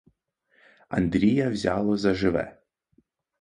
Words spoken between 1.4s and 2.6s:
взяло за живе.